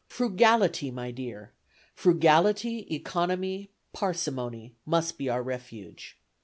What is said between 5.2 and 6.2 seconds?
our refuge.